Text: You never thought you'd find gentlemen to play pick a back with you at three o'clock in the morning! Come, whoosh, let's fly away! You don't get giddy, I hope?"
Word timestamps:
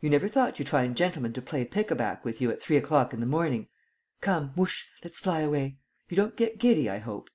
You 0.00 0.10
never 0.10 0.28
thought 0.28 0.60
you'd 0.60 0.68
find 0.68 0.96
gentlemen 0.96 1.32
to 1.32 1.42
play 1.42 1.64
pick 1.64 1.90
a 1.90 1.96
back 1.96 2.24
with 2.24 2.40
you 2.40 2.52
at 2.52 2.62
three 2.62 2.76
o'clock 2.76 3.12
in 3.12 3.18
the 3.18 3.26
morning! 3.26 3.66
Come, 4.20 4.50
whoosh, 4.54 4.84
let's 5.02 5.18
fly 5.18 5.40
away! 5.40 5.78
You 6.08 6.16
don't 6.16 6.36
get 6.36 6.58
giddy, 6.58 6.88
I 6.88 6.98
hope?" 6.98 7.28